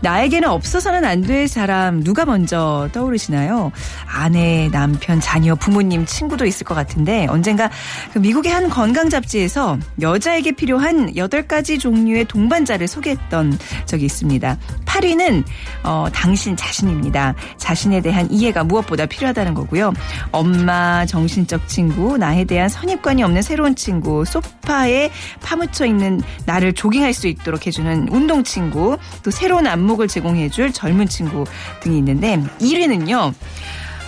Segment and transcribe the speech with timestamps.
[0.00, 3.70] 나에게는 없어서는 안 될 사람 누가 먼저 떠오르시나요?
[4.06, 7.70] 아내, 남편, 자녀, 부모님, 친구도 있을 것 같은데 언젠가
[8.14, 14.56] 그 미국의 한 건강 잡지에서 여자에게 필요한 8가지 종류의 동반자를 소개했던 적이 있습니다.
[14.86, 15.44] 8위는
[15.84, 17.34] 어, 당신 자신입니다.
[17.58, 19.92] 자신에 대한 이해가 무엇보다 필요하다는 거고요.
[20.32, 25.10] 엄마, 정신적 친구, 나에 대한 선입관이 없는 새로운 친구, 소파에
[25.42, 31.08] 파묻혀 있는 나를 조깅할 수 있도록 해주는 운동 친구, 또 새로운 안 목을 제공해줄 젊은
[31.08, 31.44] 친구
[31.80, 33.34] 등이 있는데 1위는요.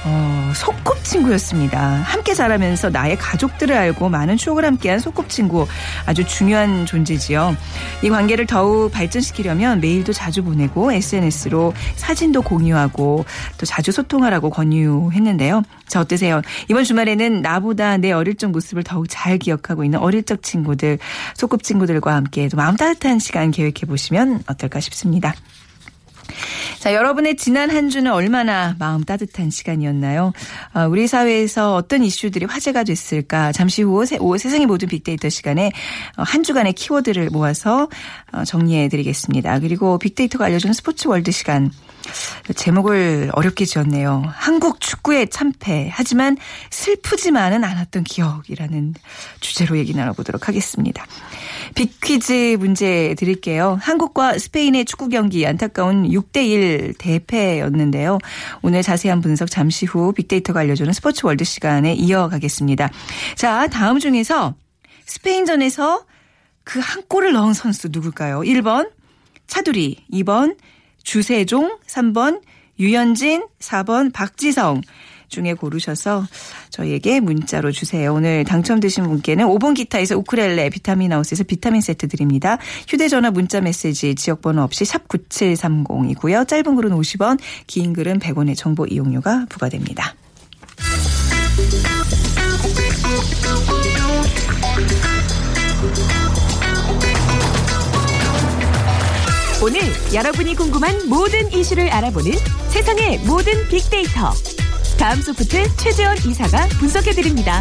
[0.04, 1.78] 어, 소꿉친구였습니다.
[1.78, 5.66] 함께 자라면서 나의 가족들을 알고 많은 추억을 함께한 소꿉친구
[6.06, 7.54] 아주 중요한 존재지요.
[8.02, 13.26] 이 관계를 더욱 발전시키려면 메일도 자주 보내고 SNS로 사진도 공유하고
[13.58, 15.62] 또 자주 소통하라고 권유했는데요.
[15.86, 16.40] 자 어떠세요?
[16.68, 20.98] 이번 주말에는 나보다 내 어릴 적 모습을 더욱 잘 기억하고 있는 어릴 적 친구들,
[21.34, 25.34] 소꿉친구들과 함께 또 마음 따뜻한 시간 계획해 보시면 어떨까 싶습니다.
[26.78, 30.32] 자, 여러분의 지난 한 주는 얼마나 마음 따뜻한 시간이었나요?
[30.74, 33.52] 어, 우리 사회에서 어떤 이슈들이 화제가 됐을까?
[33.52, 35.72] 잠시 후 세, 오, 세상의 모든 빅데이터 시간에
[36.16, 37.88] 어, 한 주간의 키워드를 모아서
[38.32, 39.60] 어, 정리해 드리겠습니다.
[39.60, 41.70] 그리고 빅데이터가 알려주는 스포츠 월드 시간.
[42.54, 44.22] 제목을 어렵게 지었네요.
[44.26, 45.90] 한국 축구의 참패.
[45.92, 46.36] 하지만
[46.70, 48.94] 슬프지만은 않았던 기억이라는
[49.40, 51.06] 주제로 얘기 나눠보도록 하겠습니다.
[51.74, 53.78] 빅퀴즈 문제 드릴게요.
[53.80, 58.18] 한국과 스페인의 축구 경기 안타까운 6대1 대패였는데요.
[58.62, 62.90] 오늘 자세한 분석 잠시 후 빅데이터가 알려주는 스포츠 월드 시간에 이어가겠습니다.
[63.36, 64.54] 자, 다음 중에서
[65.06, 66.04] 스페인전에서
[66.64, 68.40] 그 한 골을 넣은 선수 누굴까요?
[68.40, 68.90] 1번
[69.46, 70.56] 차두리, 2번
[71.02, 72.40] 주세종, 3번
[72.78, 74.80] 유현진, 4번 박지성
[75.28, 76.26] 중에 고르셔서
[76.70, 78.12] 저희에게 문자로 주세요.
[78.12, 82.58] 오늘 당첨되신 분께는 5번 기타에서 우크렐레 비타민 하우스에서 비타민 세트 드립니다.
[82.88, 86.46] 휴대전화 문자 메시지 지역번호 없이 샵 9730이고요.
[86.46, 90.14] 짧은 글은 50원, 긴 글은 100원의 정보 이용료가 부과됩니다.
[99.62, 99.78] 오늘
[100.14, 102.32] 여러분이 궁금한 모든 이슈를 알아보는
[102.70, 104.32] 세상의 모든 빅데이터.
[104.98, 107.60] 다음 소프트 최재원 이사가 분석해드립니다.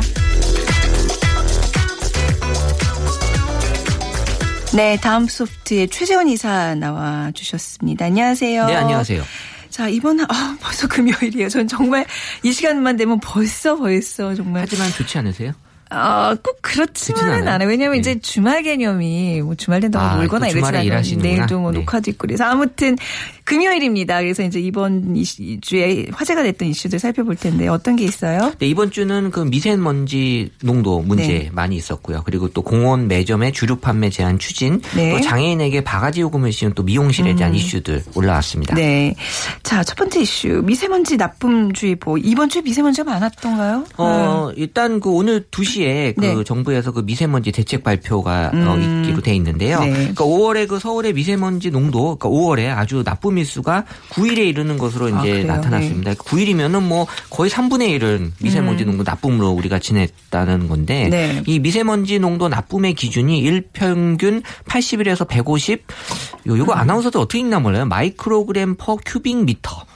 [4.74, 8.06] 네, 다음 소프트의 최재원 이사 나와 주셨습니다.
[8.06, 8.66] 안녕하세요.
[8.68, 9.24] 네, 안녕하세요.
[9.70, 11.50] 자, 이번, 아, 벌써 금요일이에요.
[11.50, 12.06] 전 정말
[12.44, 14.62] 이 시간만 되면 벌써 벌써 정말.
[14.62, 15.54] 하지만 좋지 않으세요?
[15.90, 17.68] 아, 꼭 그렇지만은 않아요.
[17.68, 18.00] 왜냐면 네.
[18.00, 21.02] 이제 주말 개념이 뭐 주말 된다고 아, 놀거나 주말에 않아요.
[21.18, 21.80] 내일도 뭐 네.
[21.80, 22.96] 녹화도 있고 그래서 아무튼
[23.50, 24.22] 금요일입니다.
[24.22, 25.26] 그래서 이제 이번 이
[25.60, 28.54] 주에 화제가 됐던 이슈들 살펴볼 텐데 어떤 게 있어요?
[28.60, 31.50] 네, 이번 주는 그 미세먼지 농도 문제 네.
[31.52, 32.22] 많이 있었고요.
[32.26, 35.14] 그리고 또 공원 매점의 주류 판매 제한 추진, 네.
[35.14, 38.76] 또 장애인에게 바가지 요금을 씌운 또 미용실에 대한 이슈들 올라왔습니다.
[38.76, 39.16] 네.
[39.64, 40.62] 자, 첫 번째 이슈.
[40.64, 42.20] 미세먼지 나쁨주의보.
[42.20, 43.86] 이번 주에 미세먼지가 많았던가요?
[43.98, 46.44] 어, 일단 그 오늘 2시에 그 네.
[46.44, 49.02] 정부에서 그 미세먼지 대책 발표가 어, 음.
[49.06, 49.80] 있기로 돼 있는데요.
[49.80, 49.90] 네.
[49.90, 55.20] 그러니까 5월에 그 서울의 미세먼지 농도, 그러니까 5월에 아주 나쁨 일수가 9일에 이르는 것으로 아,
[55.20, 55.48] 이제 그래요?
[55.48, 56.14] 나타났습니다.
[56.14, 61.10] 9일이면은 뭐 거의 3분의 1은 미세먼지 농도 나쁨으로 우리가 지냈다는 건데 음.
[61.10, 61.44] 네.
[61.46, 65.84] 이 미세먼지 농도 나쁨의 기준이 일평균 81에서 150.
[66.48, 66.78] 요 요거 음.
[66.78, 67.86] 아나운서들 어떻게 읽나 몰라요.
[67.86, 69.89] 마이크로그램 퍼 큐빅 미터.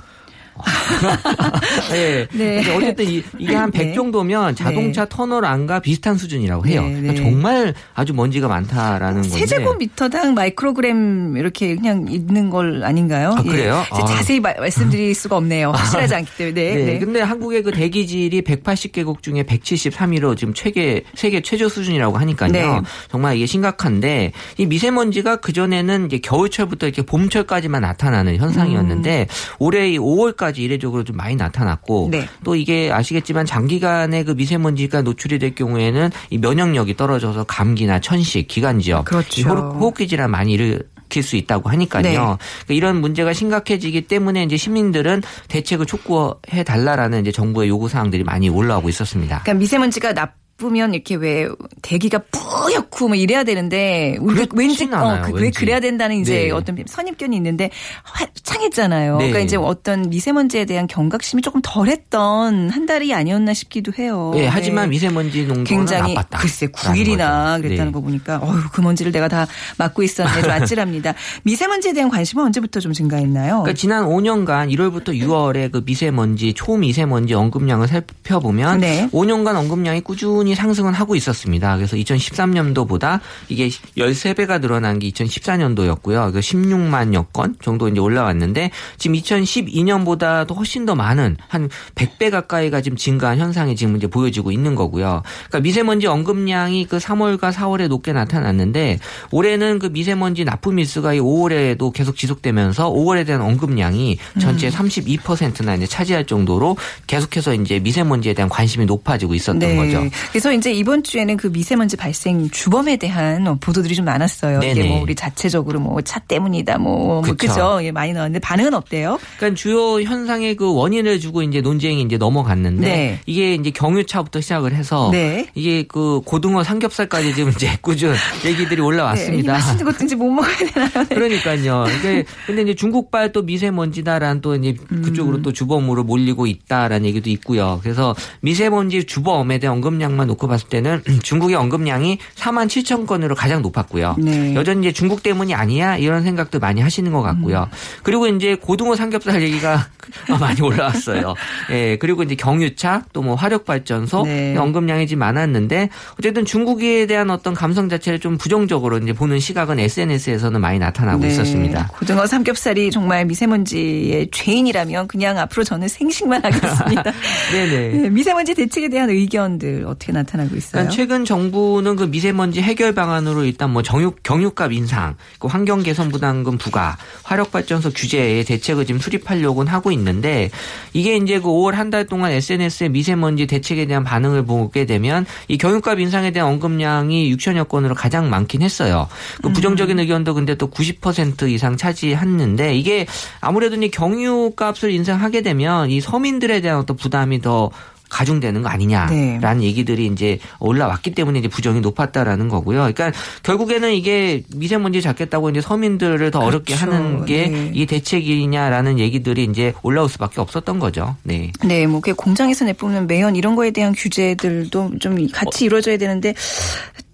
[1.92, 2.28] 네.
[2.32, 2.64] 네.
[2.64, 3.94] 근데 어쨌든 이, 게 한 100 네.
[3.94, 6.82] 정도면 자동차 터널안과 비슷한 수준이라고 해요.
[6.82, 7.20] 네, 그러니까 네.
[7.20, 9.30] 정말 아주 먼지가 많다라는 건데.
[9.38, 13.36] 세제곱미터당 마이크로그램 이렇게 그냥 있는 걸 아닌가요?
[13.38, 13.84] 아, 그래요?
[13.96, 14.02] 예.
[14.02, 14.06] 아.
[14.06, 15.72] 자세히 마- 말씀드릴 수가 없네요.
[15.72, 16.54] 확실하지 않기 때문에.
[16.62, 16.76] 네.
[16.76, 16.86] 네.
[16.94, 17.00] 네.
[17.00, 22.52] 근데 한국의 그 대기질이 180개국 중에 173위로 지금 최계 세계 최저 수준이라고 하니까요.
[22.52, 22.64] 네.
[23.10, 29.28] 정말 이게 심각한데 이 미세먼지가 그 전에는 이제 겨울철부터 이렇게 봄철까지만 나타나는 현상이었는데
[29.60, 32.12] 올해 이 5월까지 이례적으로 좀 많이 나타났고 음.
[32.12, 32.28] 네.
[32.44, 39.06] 또 이게 아시겠지만 장기간의 그 미세먼지가 노출이 될 경우에는 이 면역력이 떨어져서 감기나 천식, 기관지역,
[39.06, 39.50] 그렇죠.
[39.50, 40.80] 호흡- 호흡기 질환 많이 일으
[41.22, 42.02] 수 있다고 하니까요.
[42.02, 42.14] 네.
[42.16, 42.38] 그러니까
[42.70, 48.90] 이런 문제가 심각해지기 때문에 이제 시민들은 대책을 촉구해 달라라는 이제 정부의 요구 사항들이 많이 올라오고
[48.90, 49.42] 있었습니다.
[49.44, 51.48] 그러니까 미세먼지가 나 쁘면 이렇게 왜
[51.82, 55.60] 대기가 뿌옇고 뭐 이래야 되는데 우리가 왠지 않아요, 어, 그, 왜 왠지.
[55.60, 56.52] 그래야 된다는 이제 네.
[56.52, 57.70] 어떤 선입견이 있는데
[58.04, 59.18] 화창했잖아요.
[59.18, 59.26] 네.
[59.30, 64.32] 그러니까 이제 어떤 미세먼지에 대한 경각심이 조금 덜했던 한 달이 아니었나 싶기도 해요.
[64.36, 64.48] 네, 네.
[64.48, 66.38] 하지만 미세먼지 농도는 굉장히 나빴다.
[66.38, 67.18] 글쎄 라는 9일이나
[67.56, 67.62] 거죠.
[67.64, 67.92] 그랬다는 네.
[67.92, 69.48] 거 보니까 어휴 그 먼지를 내가 다
[69.78, 71.14] 맡고 있었네 좀 아찔합니다.
[71.44, 73.62] 미세먼지에 대한 관심은 언제부터 좀 증가했나요?
[73.64, 79.10] 그러니까 지난 5년간 1월부터 6월에 그 미세먼지 초미세먼지 언급량을 살펴보면 네.
[79.12, 81.78] 5년간 언급량이 꾸준히 상승은 하고 있었습니다.
[81.78, 83.20] 그래서 2013년도보다
[83.50, 86.34] 이게 13배가 늘어난 게 2014년도였고요.
[86.34, 92.98] 그 16만여 건 정도 이제 올라왔는데 지금 2012년보다도 훨씬 더 많은 한 100배 가까이가 지금
[92.98, 95.24] 증가한 현상이 지금 이제 보여지고 있는 거고요.
[95.48, 99.00] 그러니까 미세먼지 언급량이 그 3월과 4월에 높게 나타났는데
[99.32, 105.76] 올해는 그 미세먼지 납품 일수가 이 5월에도 계속 지속되면서 5월에 대한 언급량이 전체 의 32%나
[105.76, 110.04] 이제 차지할 정도로 계속해서 이제 미세먼지에 대한 관심이 높아지고 있었던 거죠.
[110.34, 110.40] 네.
[110.40, 114.60] 그래서 이제 이번 주에는 그 미세먼지 발생 주범에 대한 보도들이 좀 많았어요.
[114.60, 114.90] 이게 네네.
[114.90, 117.36] 뭐 우리 자체적으로 뭐 차 때문이다 뭐, 뭐.
[117.36, 117.80] 그죠?
[117.82, 119.20] 예, 많이 나왔는데 반응은 어때요?
[119.38, 123.20] 그러니까 주요 현상의 그 원인을 주고 이제 논쟁이 이제 넘어갔는데 네.
[123.26, 125.48] 이게 이제 경유차부터 시작을 해서 네.
[125.56, 128.14] 이게 그 고등어 삼겹살까지 지금 이제 꾸준
[128.46, 129.54] 얘기들이 네, 이 올라왔습니다.
[129.54, 130.90] 맛있는 것도 이제 못 먹어야 되나요?
[130.94, 131.16] 네.
[131.16, 131.86] 그러니까요.
[132.00, 135.42] 이게 근데 이제 중국발 또 미세먼지다라는 또 이제 그쪽으로 음.
[135.42, 137.80] 또 주범으로 몰리고 있다라는 얘기도 있고요.
[137.82, 144.16] 그래서 미세먼지 주범에 대한 언급량만 놓고 봤을 때는 중국의 언급량이 4만 7천 건으로 가장 높았고요.
[144.20, 144.54] 네.
[144.54, 147.68] 여전히 이제 중국 때문이 아니야 이런 생각도 많이 하시는 것 같고요.
[147.72, 147.78] 음.
[148.04, 149.88] 그리고 이제 고등어 삼겹살 얘기가
[150.40, 151.34] 많이 올라왔어요.
[151.72, 151.98] 예.
[151.98, 154.56] 그리고 이제 경유차 또 뭐 화력 발전소 네.
[154.58, 155.90] 언급량이 지금 많았는데
[156.20, 161.30] 어쨌든 중국에 대한 어떤 감성 자체를 좀 부정적으로 이제 보는 시각은 SNS에서는 많이 나타나고 네.
[161.30, 161.88] 있었습니다.
[161.94, 167.04] 고등어 삼겹살이 정말 미세먼지의 죄인이라면 그냥 앞으로 저는 생식만 하겠습니다.
[167.54, 167.90] 네네.
[167.90, 170.72] 네, 미세먼지 대책에 대한 의견들 어떻게 나타나고 있어요?
[170.72, 176.10] 그러니까 최근 정부는 그 미세먼지 해결 방안으로 일단 뭐 정육 경유값 인상, 그 환경 개선
[176.10, 180.50] 부담금 부과, 화력 발전소 규제에 대책을 지금 수립하려고는 하고 있는데
[180.94, 185.58] 이게 이제 그 5월 한 달 동안 SNS의 미세먼지 대책에 대한 반응을 보게 되면 이
[185.60, 189.08] 경유값 인상에 대한 언급량이 6천여 건으로 가장 많긴 했어요.
[189.44, 193.06] 그 부정적인 의견도 근데 또 90% 이상 차지했는데 이게
[193.42, 197.70] 아무래도 이 경유값을 인상하게 되면 이 서민들에 대한 어떤 부담이 더
[198.14, 199.64] 가중되는 거 아니냐라는 네.
[199.64, 202.80] 얘기들이 이제 올라왔기 때문에 이제 부정이 높았다라는 거고요.
[202.94, 203.12] 그러니까
[203.42, 206.96] 결국에는 이게 미세먼지 잡겠다고 이제 서민들을 더 어렵게 그렇죠.
[206.96, 207.86] 하는 게 네.
[207.86, 211.16] 대책이냐라는 얘기들이 이제 올라올 수밖에 없었던 거죠.
[211.24, 211.52] 네.
[211.66, 216.36] 네, 뭐, 그 공장에서 내뿜는 매연 이런 거에 대한 규제들도 좀 같이 이루어져야 되는데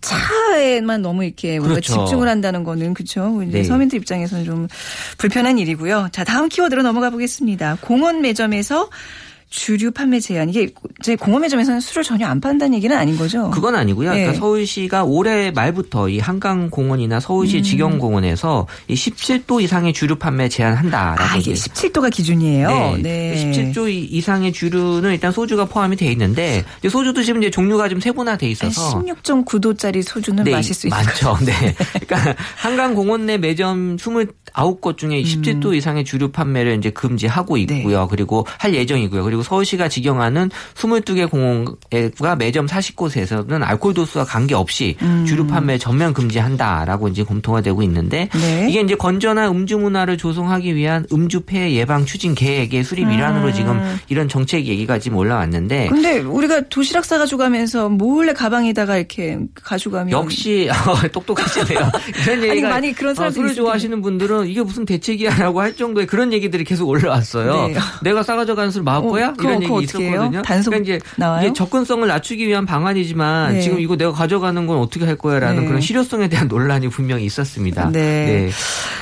[0.02, 1.94] 차에만 너무 이렇게 뭔가 그렇죠.
[1.94, 3.42] 집중을 한다는 거는 그렇죠.
[3.44, 3.64] 이제 네.
[3.64, 4.68] 서민들 입장에서는 좀
[5.18, 6.10] 불편한 일이고요.
[6.12, 7.78] 자, 다음 키워드로 넘어가 보겠습니다.
[7.82, 8.90] 공원 매점에서
[9.50, 10.50] 주류 판매 제한.
[10.50, 10.70] 이게
[11.02, 13.50] 제 공원 매점에서는 술을 전혀 안 판다는 얘기는 아닌 거죠.
[13.50, 14.12] 그건 아니고요.
[14.12, 14.18] 네.
[14.22, 17.64] 그러니까 서울시가 올해 말부터 이 한강공원이나 서울시 음.
[17.64, 22.98] 직영공원에서 이 17도 이상의 주류 판매 제한한다라고 아, 이게 이제 17도가 기준이에요.
[23.02, 23.52] 네.
[23.74, 28.48] 17조 이- 이상의 주류는 일단 소주가 포함이 돼 있는데 소주도 지금 이제 종류가 좀 세분화돼
[28.52, 31.04] 있어서 16.9도짜리 소주는 네, 마실 수 있어요.
[31.04, 31.38] 많죠.
[31.46, 31.76] 네.
[32.06, 37.66] 그러니까 한강 공원 내 매점 29곳 중에 17도 이상의 주류 판매를 이제 금지하고 음.
[37.66, 37.78] 네.
[37.80, 38.08] 있고요.
[38.10, 39.24] 그리고 할 예정이고요.
[39.24, 47.24] 그리고 서울시가 직영하는 22개 공원과 매점 40곳에서는 알코올 도수와 관계없이 주류 판매 전면 금지한다라고 이제
[47.24, 48.68] 검토가 되고 있는데 네.
[48.70, 53.12] 이게 이제 건전한 음주 문화를 조성하기 위한 음주 폐해 예방 추진 계획의 수립 음.
[53.12, 53.80] 일환으로 지금
[54.10, 60.70] 이런 정책 얘기가 지금 올라왔는데 근데 우리가 도시락 싸가지고 가면서 몰래 가방에다가 이렇게 가져가면 역시
[61.12, 61.80] 똑똑하시네요.
[62.26, 66.08] 이런 아니, 얘기가 많이 그런 어, 사람들이 술을 좋아하시는 분들은 이게 무슨 대책이야라고 할 정도의
[66.08, 67.68] 그런 얘기들이 계속 올라왔어요.
[67.68, 67.76] 네.
[68.04, 69.29] 내가 싸가져 가는 술 어, 거야?
[69.38, 69.82] 그거- 이런 얘기 해요?
[69.82, 70.42] 있었거든요.
[70.42, 71.46] 단속 그러니까 이제 나와요?
[71.46, 73.62] 이게 접근성을 낮추기 위한 방안이지만 네.
[73.62, 75.68] 지금 이거 내가 가져가는 건 어떻게 할 거야라는 네.
[75.68, 77.92] 그런 실효성에 대한 논란이 분명히 있었습니다.
[77.92, 78.50] 네.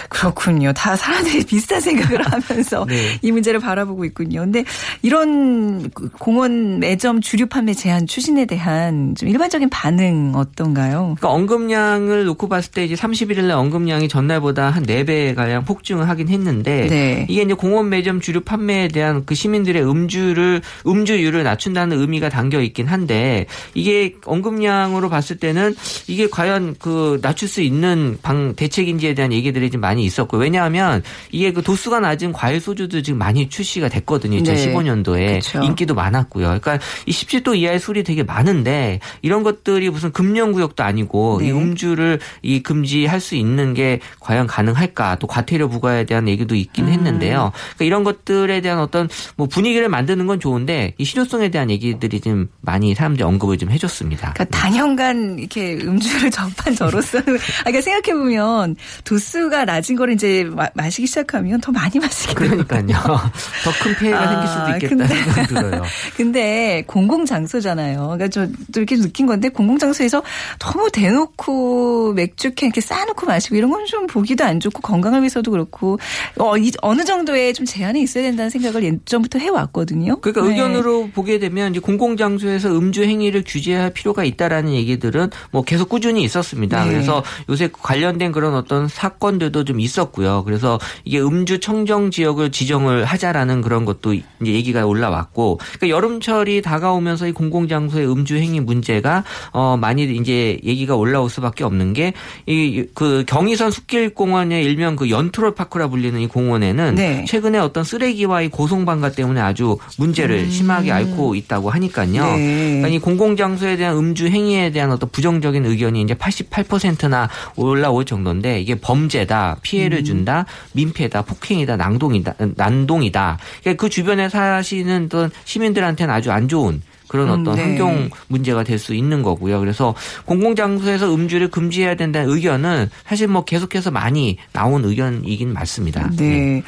[0.10, 0.72] 그렇군요.
[0.74, 3.18] 다 사람들이 비슷한 생각을 하면서 네.
[3.22, 4.42] 이 문제를 바라보고 있군요.
[4.42, 4.64] 근데
[5.02, 11.16] 이런 그 공원 매점 주류 판매 제한 추진에 대한 좀 일반적인 반응 어떤가요?
[11.18, 16.30] 그러니까 언급량을 놓고 봤을 때 이제 31일 날 언급량이 전날보다 한 4배 가량 폭증을 하긴
[16.30, 17.26] 했는데 네.
[17.30, 22.60] 이게 이제 공원 매점 주류 판매에 대한 그 시민들의 음주 를 음주율을 낮춘다는 의미가 담겨
[22.62, 23.46] 있긴 한데
[23.76, 25.76] 이게 언급량으로 봤을 때는
[26.08, 31.54] 이게 과연 그 낮출 수 있는 방 대책인지에 대한 얘기들이 좀 많이 있었고 왜냐하면 이게
[31.54, 34.42] 그 도수가 낮은 과일 소주도 지금 많이 출시가 됐거든요.
[34.42, 34.74] 네.
[34.74, 35.62] 2015년도에 그쵸.
[35.62, 36.46] 인기도 많았고요.
[36.48, 41.48] 그러니까 이 17도 이하의 술이 되게 많은데 이런 것들이 무슨 금연 구역도 아니고 네.
[41.48, 45.18] 이 음주를 이 금지할 수 있는 게 과연 가능할까?
[45.20, 46.94] 또 과태료 부과에 대한 얘기도 있긴 음.
[46.94, 47.52] 했는데요.
[47.54, 52.20] 그러니까 이런 것들에 대한 어떤 뭐 분위기를 만 드는 건 좋은데 이 실효성에 대한 얘기들이
[52.22, 54.34] 좀 많이 사람들이 언급을 좀 해줬습니다.
[54.34, 60.68] 그러니까 단연간 이렇게 음주를 접한 저로서는 아, 그러니까 생각해 보면 도수가 낮은 거를 이제 마,
[60.74, 62.34] 마시기 시작하면 더 많이 마시게.
[62.34, 62.88] 그러니까요.
[63.64, 65.84] 더큰 피해가 아, 생길 수도 있겠다는 근데- 생각이 들어요.
[66.18, 68.00] 근데 공공 장소잖아요.
[68.00, 70.24] 그러니까 저도 이렇게 느낀 건데 공공 장소에서
[70.60, 75.98] 너무 대놓고 맥주캔 이렇게 쌓아놓고 마시고 이런 건 좀 보기도 안 좋고 건강을 위해서도 그렇고
[76.40, 79.97] 어, 이, 어느 정도의 좀 제한이 있어야 된다는 생각을 예전부터 해왔거든요.
[80.22, 80.50] 그러니까 네.
[80.50, 86.84] 의견으로 보게 되면 이제 공공장소에서 음주 행위를 규제할 필요가 있다라는 얘기들은 뭐 계속 꾸준히 있었습니다.
[86.84, 86.92] 네.
[86.92, 90.44] 그래서 요새 관련된 그런 어떤 사건들도 좀 있었고요.
[90.44, 97.28] 그래서 이게 음주 청정 지역을 지정을 하자라는 그런 것도 이제 얘기가 올라왔고, 그러니까 여름철이 다가오면서
[97.28, 102.14] 이 공공장소의 음주 행위 문제가 어 많이 이제 얘기가 올라올 수밖에 없는 게
[102.46, 107.26] 이 그 경의선 숲길공원의 일명 그 연트롤 파크라 불리는 이 공원에는 네.
[107.26, 112.24] 최근에 어떤 쓰레기와 이 고성방가 때문에 아주 문제를 심하게 앓고 있다고 하니까요.
[112.24, 112.38] 음.
[112.38, 112.68] 네.
[112.78, 118.76] 그러니까 이 공공장소에 대한 음주 행위에 대한 어떤 부정적인 의견이 이제 88%나 올라올 정도인데 이게
[118.76, 119.60] 범죄다, 음.
[119.62, 123.38] 피해를 준다, 민폐다, 폭행이다, 낭동이다, 난동이다.
[123.62, 127.62] 그러니까 그 주변에 사시는 어떤 시민들한테는 아주 안 좋은 그런 음, 어떤 네.
[127.64, 129.60] 환경 문제가 될 수 있는 거고요.
[129.60, 129.96] 그래서
[130.26, 136.10] 공공장소에서 음주를 금지해야 된다는 의견은 사실 뭐 계속해서 많이 나온 의견이긴 맞습니다.
[136.16, 136.62] 네.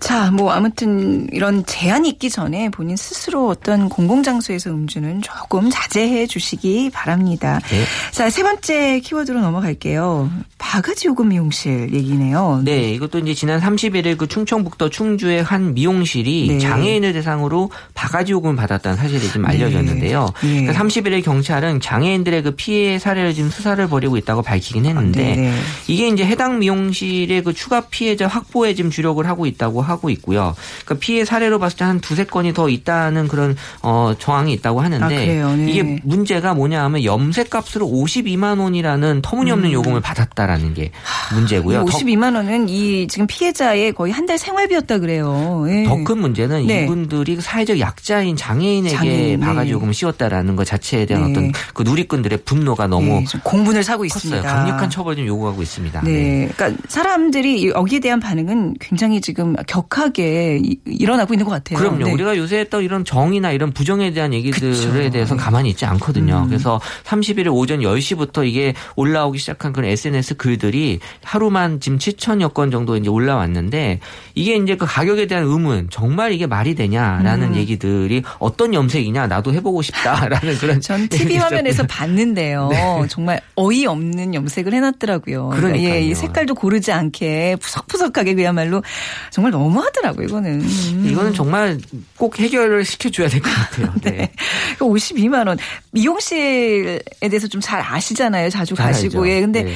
[0.00, 6.90] 자, 뭐 아무튼 이런 제한이 있기 전에 본인 스스로 어떤 공공장소에서 음주는 조금 자제해 주시기
[6.92, 7.60] 바랍니다.
[7.70, 7.84] 네.
[8.10, 10.30] 자, 세 번째 키워드로 넘어갈게요.
[10.58, 12.62] 바가지 요금 미용실 얘기네요.
[12.64, 16.58] 네, 이것도 이제 지난 31일 그 충청북도 충주의 한 미용실이 네.
[16.58, 20.28] 장애인을 대상으로 바가지 요금을 받았다는 사실이 좀 알려 졌는데요.
[20.42, 20.60] 네.
[20.62, 25.54] 그러니까 31일 경찰은 장애인들의 그 피해 사례를 지금 수사를 벌이고 있다고 밝히긴 했는데 네, 네.
[25.86, 30.54] 이게 이제 해당 미용실의 그 추가 피해자 확보에 지금 주력을 하고 있다고 하고 있고요.
[30.84, 35.04] 그러니까 피해 사례로 봤을 때 한 두세 건이 더 있다는 그런 어 정황이 있다고 하는데
[35.42, 35.54] 아?
[35.54, 35.70] 네.
[35.70, 40.90] 이게 문제가 뭐냐 하면 염색값으로 52만 원이라는 터무니없는 요금을 받았다라는 게
[41.34, 41.84] 문제고요.
[41.84, 45.66] 더 52만 원은 이 지금 피해자의 거의 한 달 생활비였다 그래요.
[45.68, 45.84] 예.
[45.84, 46.84] 더큰 문제는 네.
[46.84, 49.46] 이분들이 사회적 약자인 장애인에게 장애인, 네.
[49.46, 51.30] 바 가지 요금을 씌웠다라는 것 자체에 대한 네.
[51.30, 54.06] 어떤 그 누리꾼들의 분노가 너무 네, 좀 공분을 사고 컸어요.
[54.06, 54.42] 있습니다.
[54.42, 56.02] 강력한 처벌 좀 요구하고 있습니다.
[56.02, 56.48] 네.
[56.56, 61.78] 그러니까 사람들이 여기에 대한 반응은 굉장히 지금 격하게 이- 일어나고 있는 것 같아요.
[61.78, 62.04] 그럼요.
[62.04, 62.12] 네.
[62.12, 65.10] 우리가 요새 했던 이런 정의나 이런 부정에 대한 얘기들에 그쵸.
[65.10, 65.40] 대해서 네.
[65.42, 66.42] 가만히 있지 않거든요.
[66.44, 66.48] 음.
[66.48, 72.96] 그래서 31일 오전 10시부터 이게 올라오기 시작한 그런 SNS 글들이 하루만 지금 7천여 건 정도
[72.96, 74.00] 이제 올라왔는데
[74.34, 77.56] 이게 이제 그 가격에 대한 의문 정말 이게 말이 되냐라는 음.
[77.56, 82.70] 얘기들이 어떤 염색이냐 나도 해보고 싶다라는 그런 전 TV 화면에서 봤는데요.
[83.08, 85.48] 정말 어이없는 염색을 해놨더라고요.
[85.50, 85.94] 그러니까 네.
[85.96, 88.82] 예, 이 색깔도 고르지 않게 푸석푸석하게 그야말로
[89.30, 90.26] 정말 너무하더라고요.
[90.26, 90.60] 이거는.
[90.60, 91.06] 음.
[91.08, 91.78] 이거는 정말
[92.16, 93.92] 꼭 해결을 시켜줘야 될 것 같아요.
[94.02, 94.30] 네.
[94.78, 95.58] 52만 원.
[95.92, 98.50] 미용실에 대해서 좀 잘 아시잖아요.
[98.50, 99.26] 자주 잘 가시고.
[99.28, 99.40] 예.
[99.40, 99.72] 근데 네.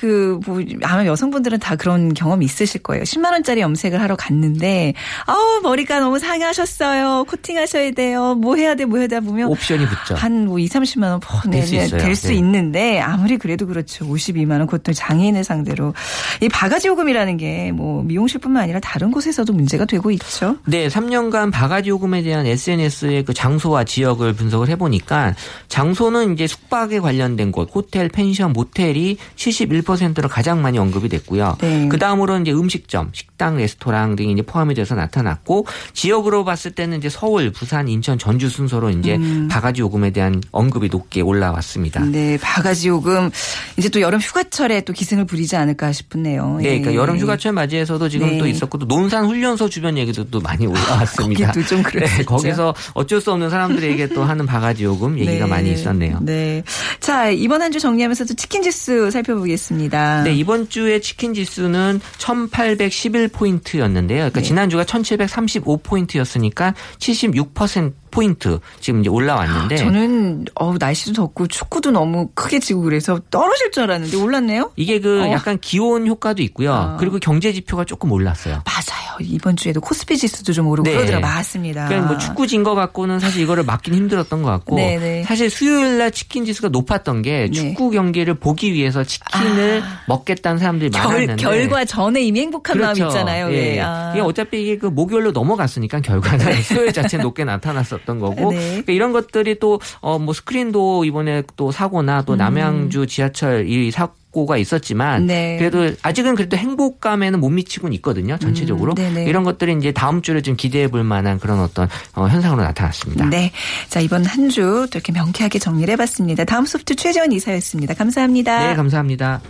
[0.00, 3.02] 그, 뭐, 아마 여성분들은 다 그런 경험 이 있으실 거예요.
[3.04, 4.94] 10만 원짜리 염색을 하러 갔는데,
[5.26, 7.24] 아우, 머리가 너무 상하셨어요.
[7.28, 8.34] 코팅하셔야 돼요.
[8.34, 9.48] 뭐 해야 돼, 뭐 해야 돼 보면.
[9.48, 10.14] 옵션이 붙죠.
[10.14, 12.00] 한뭐 2, 30만 원 될수 있어요.
[12.00, 12.34] 될수 네.
[12.34, 14.06] 있는데 아무리 그래도 그렇죠.
[14.06, 15.94] 52만 원 그것도 장애인을 상대로
[16.40, 20.56] 이 바가지 요금이라는 게 뭐 미용실뿐만 아니라 다른 곳에서도 문제가 되고 있죠.
[20.66, 25.34] 네, 3년간 바가지 요금에 대한 SNS의 그 장소와 지역을 분석을 해 보니까
[25.68, 29.89] 장소는 이제 숙박에 관련된 곳, 호텔, 펜션, 모텔이 71%
[30.22, 31.56] 로 가장 많이 언급이 됐고요.
[31.60, 31.88] 네.
[31.88, 37.08] 그 다음으로는 이제 음식점, 식당, 레스토랑 등이 이제 포함이 돼서 나타났고 지역으로 봤을 때는 이제
[37.08, 39.48] 서울, 부산, 인천, 전주 순서로 이제 음.
[39.50, 42.04] 바가지 요금에 대한 언급이 높게 올라왔습니다.
[42.04, 43.30] 네, 바가지 요금
[43.78, 46.58] 이제 또 여름 휴가철에 또 기승을 부리지 않을까 싶네요.
[46.58, 46.96] 네, 그러니까 예.
[46.96, 48.38] 여름 휴가철 맞이해서도 지금 네.
[48.38, 51.46] 또 있었고 또 논산 훈련소 주변 얘기도 또 많이 올라왔습니다.
[51.46, 52.24] 거기도 좀수 네, 있죠.
[52.26, 55.50] 거기서 어쩔 수 없는 사람들에게 또 하는 바가지 요금 얘기가 네.
[55.50, 56.18] 많이 있었네요.
[56.20, 56.62] 네.
[57.00, 59.79] 자, 이번 한 주 정리하면서 또 치킨 지수 살펴보겠습니다.
[60.24, 64.08] 네, 이번 주에 치킨 지수는 1811포인트였는데요.
[64.08, 64.46] 그러니까 네.
[64.46, 72.82] 지난주가 1735포인트였으니까 76% 포인트 지금 이제 올라왔는데 저는 어우 날씨도 덥고 축구도 너무 크게 지고
[72.82, 74.70] 그래서 떨어질 줄 알았는데 올랐네요.
[74.76, 75.32] 이게 그 어.
[75.32, 76.72] 약간 기온 효과도 있고요.
[76.72, 76.96] 아.
[76.98, 78.62] 그리고 경제 지표가 조금 올랐어요.
[78.64, 79.16] 맞아요.
[79.20, 80.94] 이번 주에도 코스피 지수도 좀 오르고 네.
[80.96, 81.86] 그러더라 맞습니다.
[81.88, 85.22] 그러니까 뭐 축구 진 거 갖고는 사실 이거를 막긴 힘들었던 것 같고 네, 네.
[85.24, 87.50] 사실 수요일 날 치킨 지수가 높았던 게 네.
[87.50, 93.50] 축구 경기를 보기 위해서 치킨을 먹겠다는 사람들이 결, 많았는데 결과 전에 이미 행복한 마음 있잖아요.
[93.52, 93.76] 예.
[93.76, 93.80] 예.
[93.80, 94.10] 아.
[94.12, 98.58] 이게 어차피 이게 그 목요일로 넘어갔으니까 결과는 수요일 자체 높게 나타났 었던 거고 네.
[98.58, 104.56] 그러니까 이런 것들이 또 어 뭐 스크린도 이번에 또 사고나 또 남양주 지하철 이 사고가
[104.56, 105.26] 있었지만 음.
[105.26, 105.56] 네.
[105.58, 109.24] 그래도 아직은 그래도 행복감에는 못 미치고는 있거든요 전체적으로 음.
[109.26, 113.26] 이런 것들이 이제 다음 주를 좀 기대해 볼 만한 그런 어떤 어, 현상으로 나타났습니다.
[113.26, 113.52] 네.
[113.88, 116.44] 자, 이번 한주또 이렇게 명쾌하게 정리를 해봤습니다.
[116.44, 117.94] 다음 소프트 최재원 이사였습니다.
[117.94, 118.68] 감사합니다.
[118.68, 119.40] 네, 감사합니다.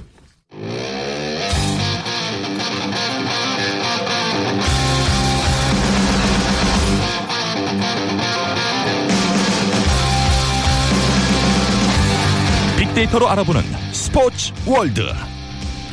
[13.00, 15.02] 빅데이터로 알아보는 스포츠 월드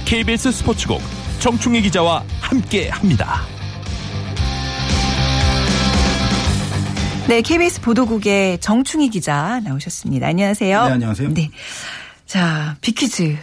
[0.05, 1.01] KBS 스포츠국
[1.39, 3.41] 정충희 기자와 함께 합니다.
[7.27, 10.27] 네, KBS 보도국의 정충희 기자 나오셨습니다.
[10.27, 10.85] 안녕하세요.
[10.85, 11.33] 네, 안녕하세요.
[11.33, 11.49] 네.
[12.25, 13.37] 자, 비퀴즈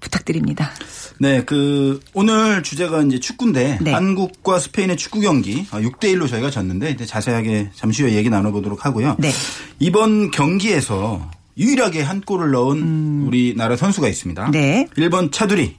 [0.00, 0.70] 부탁드립니다.
[1.18, 3.92] 네, 그 오늘 주제가 이제 축구인데 네.
[3.92, 8.84] 한국과 스페인의 축구 경기 6대 1로 저희가 졌는데 이제 자세하게 잠시 후에 얘기 나눠 보도록
[8.84, 9.16] 하고요.
[9.18, 9.30] 네.
[9.78, 14.46] 이번 경기에서 유일하게 한 골을 넣은 우리나라 선수가 있습니다.
[14.46, 14.50] 음.
[14.50, 14.86] 네.
[14.96, 15.76] 1번 차두리,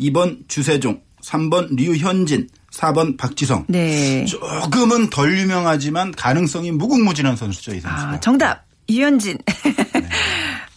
[0.00, 3.66] 2번 주세종, 3번 류현진, 4번 박지성.
[3.68, 4.24] 네.
[4.24, 8.10] 조금은 덜 유명하지만 가능성이 무궁무진한 선수죠, 이 선수가.
[8.10, 8.64] 아, 정답.
[8.88, 9.38] 이현진.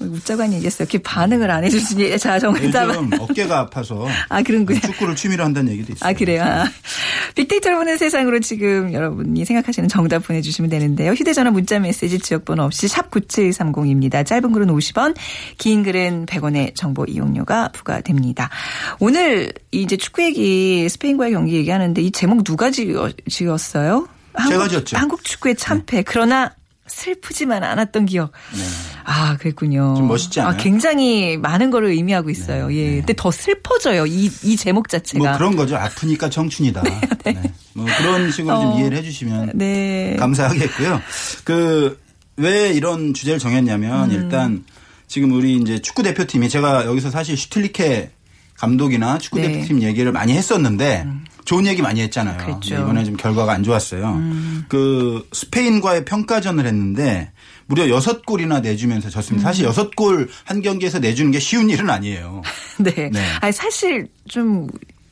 [0.10, 0.18] 네.
[0.18, 0.86] 웃자고 한 얘기였어요.
[0.86, 2.18] 이렇게 반응을 안 해주시니.
[2.20, 2.88] 자, 정답.
[2.88, 4.80] 요즘 어깨가 아파서 아, 그런군요.
[4.80, 6.10] 축구를 취미로 한다는 얘기도 있어요.
[6.10, 6.44] 아, 그래요?
[6.44, 6.66] 아.
[7.36, 11.12] 빅데이터를 보는 세상으로 지금 여러분이 생각하시는 정답 보내주시면 되는데요.
[11.12, 14.26] 휴대전화 문자 메시지 지역번호 없이 샵 9730입니다.
[14.26, 15.16] 짧은 글은 50원,
[15.58, 18.50] 긴 글은 100원의 정보 이용료가 부과됩니다.
[19.00, 24.08] 오늘 이제 축구 얘기, 스페인과의 경기 얘기하는데 이 제목 누가 지었어요?
[24.50, 24.98] 제가 지었죠.
[24.98, 26.04] 한국 축구의 참패.
[26.04, 26.52] 그러나
[26.88, 28.32] 슬프지만 않았던 기억.
[29.04, 29.94] 아, 그랬군요.
[29.94, 29.98] 네.
[29.98, 30.54] 좀 멋있지 않아요?
[30.54, 32.72] 아, 굉장히 많은 거를 의미하고 있어요.
[32.74, 32.98] 예.
[32.98, 34.06] 근데 더 슬퍼져요.
[34.06, 35.24] 이, 이 제목 자체가.
[35.24, 35.78] 뭐 그런 거죠.
[35.78, 36.84] 아프니까 청춘이다.
[37.26, 37.42] 네.
[37.74, 38.80] 뭐 그런 식으로 좀 어.
[38.80, 40.16] 이해를 해 주시면 네.
[40.18, 41.02] 감사하겠고요.
[41.44, 42.06] 그
[42.38, 44.16] 왜 이런 주제를 정했냐면 음.
[44.16, 44.64] 일단
[45.08, 48.12] 지금 우리 이제 축구 대표팀이 제가 여기서 사실 슈틸리케
[48.56, 49.52] 감독이나 축구 네.
[49.52, 51.08] 대표팀 얘기를 많이 했었는데
[51.46, 52.38] 좋은 얘기 많이 했잖아요.
[52.38, 52.76] 그랬죠.
[52.76, 54.20] 이번에 좀 결과가 안 좋았어요.
[54.68, 57.32] 그 스페인과의 평가전을 했는데
[57.68, 59.48] 무려 여섯 골이나 내주면서 졌습니다.
[59.50, 62.42] 사실 여섯 골 한 경기에서 내주는 게 쉬운 일은 아니에요.
[62.80, 63.10] 네.
[63.12, 63.22] 네.
[63.42, 64.68] 아니, 사실 좀.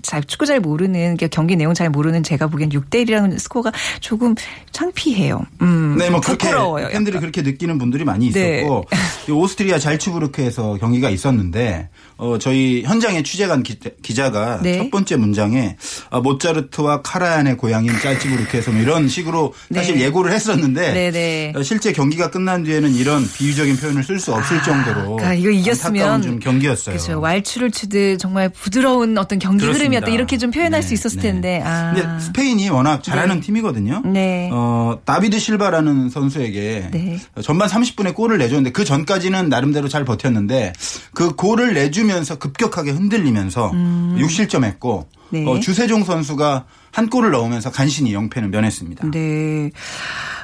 [0.05, 4.35] 잘, 축구 잘 모르는, 그러니까 경기 내용 잘 모르는 제가 보기엔 6대1이라는 스코어가 조금
[4.73, 5.41] 창피해요.
[5.61, 5.95] 음.
[5.97, 6.89] 네, 뭐 그렇게 부끄러워요.
[6.89, 7.31] 팬들이 약간.
[7.31, 8.57] 그렇게 느끼는 분들이 많이 네.
[8.57, 8.83] 있었고
[9.29, 13.77] 이 오스트리아 잘츠부르크에서 경기가 있었는데 어 저희 현장에 취재 간 기,
[14.13, 14.77] 자가 네.
[14.77, 15.75] 첫 번째 문장에
[16.09, 20.05] 아, 모차르트와 카라얀의 고향인 짤츠부르크에서 뭐 이런 식으로 사실 네.
[20.05, 21.53] 예고를 했었는데 네, 네.
[21.55, 26.01] 어, 실제 경기가 끝난 뒤에는 이런 비유적인 표현을 쓸 수 없을 정도로 그러니까 이거 이겼으면
[26.03, 26.95] 안타까운 좀 경기였어요.
[26.95, 27.19] 그렇죠.
[27.19, 29.83] 왈츠를 추듯 정말 부드러운 어떤 경기 그렇습니다.
[29.83, 30.11] 흐름이었다.
[30.11, 31.31] 이렇게 좀 표현할 네, 수 있었을 네.
[31.31, 31.61] 텐데.
[31.65, 31.93] 아.
[31.95, 33.41] 근데 스페인이 워낙 잘하는 네.
[33.41, 34.03] 팀이거든요.
[34.05, 34.49] 네.
[34.51, 37.19] 어, 다비드 실바라는 선수에게 네.
[37.41, 40.73] 전반 30분에 골을 내줬는데 그 전까지는 나름대로 잘 버텼는데
[41.13, 45.05] 그 골을 내주 면서 급격하게 흔들리면서 6실점했고 음.
[45.29, 45.45] 네.
[45.47, 49.09] 어, 주세종 선수가 한 골을 넣으면서 간신히 영패는 면했습니다.
[49.11, 49.71] 네.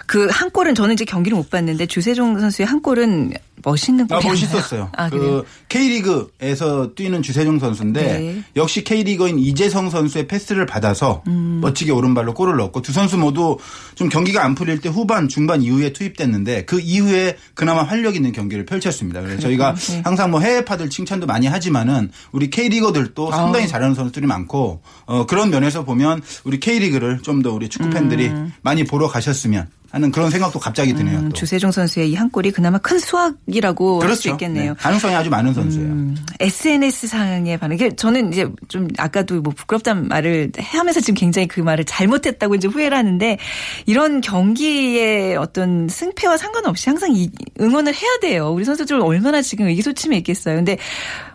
[0.07, 4.19] 그 한 골은 저는 이제 경기를 못 봤는데 주세종 선수의 한 골은 멋있는 아?
[4.23, 4.89] 멋있었어요.
[4.95, 5.09] 아?
[5.09, 8.43] 그 K리그에서 뛰는 주세종 선수인데 네.
[8.55, 11.59] 역시 K리거인 이재성 선수의 패스를 받아서 음.
[11.61, 13.57] 멋지게 오른발로 골을 넣었고 두 선수 모두
[13.95, 18.65] 좀 경기가 안 풀릴 때 후반 중반 이후에 투입됐는데 그 이후에 그나마 활력 있는 경기를
[18.65, 19.21] 펼쳤습니다.
[19.21, 20.01] 그래서 저희가 네.
[20.03, 25.83] 항상 뭐 해외파들 칭찬도 많이 하지만은 우리 K리거들도 상당히 잘하는 선수들이 많고 어, 그런 면에서
[25.83, 28.29] 보면 우리 K리그를 좀 더 우리 축구 팬들이
[28.61, 31.19] 많이 보러 가셨으면 하는 그런 생각도 갑자기 드네요.
[31.19, 31.35] 음, 또.
[31.35, 34.31] 주세종 선수의 이 한 골이 그나마 큰 수확 이라고 그렇죠.
[34.31, 34.73] 있겠네요.
[34.73, 34.77] 네.
[34.77, 35.87] 가능성이 아주 많은 선수예요.
[35.87, 37.77] 음, SNS 상의 반응.
[37.95, 42.97] 저는 이제 좀 아까도 뭐 부끄럽다는 말을 하면서 지금 굉장히 그 말을 잘못했다고 이제 후회를
[42.97, 43.37] 하는데
[43.85, 48.51] 이런 경기의 어떤 승패와 상관없이 항상 이 응원을 해야 돼요.
[48.51, 50.55] 우리 선수들 얼마나 지금 의기소침해 있겠어요.
[50.55, 50.77] 근데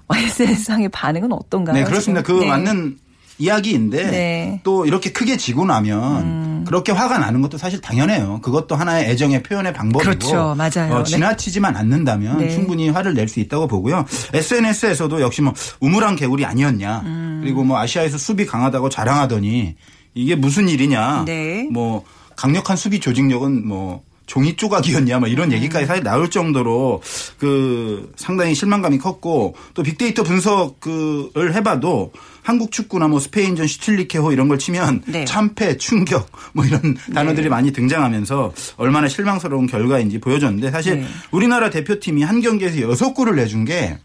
[0.14, 1.74] SNS 상의 반응은 어떤가요?
[1.74, 2.22] 네, 그렇습니다.
[2.22, 2.40] 그 지금?
[2.40, 2.46] 네.
[2.46, 2.98] 맞는
[3.38, 4.50] 이야기인데 네.
[4.54, 4.60] 음.
[4.62, 8.40] 또 이렇게 크게 지고 나면 그렇게 화가 나는 것도 사실 당연해요.
[8.42, 10.54] 그것도 하나의 애정의 표현의 방법이고 그렇죠.
[10.54, 10.94] 맞아요.
[10.94, 11.04] 어, 네.
[11.04, 12.50] 지나치지만 않는다면 네.
[12.50, 14.04] 충분히 화를 낼 수 있다고 보고요.
[14.32, 17.00] SNS에서도 역시 뭐 우물한 개구리 아니었냐.
[17.04, 17.40] 음.
[17.42, 19.74] 그리고 뭐 아시아에서 수비 강하다고 자랑하더니
[20.14, 21.24] 이게 무슨 일이냐.
[21.26, 21.66] 네.
[21.72, 22.04] 뭐
[22.36, 27.02] 강력한 수비 조직력은 뭐 종이 조각이었냐 뭐 이런 얘기까지 사실 나올 정도로
[27.38, 32.12] 그 상당히 실망감이 컸고 또 빅데이터 분석을 해봐도
[32.44, 35.24] 한국 축구나 뭐 스페인전 슈틸리케호 이런 걸 치면 네.
[35.24, 41.06] 참패, 충격 뭐 이런 단어들이 많이 등장하면서 얼마나 실망스러운 결과인지 보여줬는데 사실 네.
[41.32, 43.98] 우리나라 대표팀이 한 경기에서 여섯 골을 내준 게